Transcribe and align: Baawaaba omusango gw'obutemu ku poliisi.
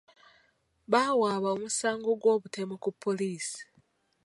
Baawaaba 0.91 1.47
omusango 1.55 2.09
gw'obutemu 2.21 2.75
ku 2.83 2.89
poliisi. 3.03 3.61